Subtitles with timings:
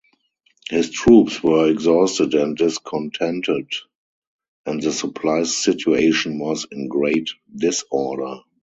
[0.67, 3.67] His troops were exhausted and discontented,
[4.65, 8.39] and the supply situation was in great disorder.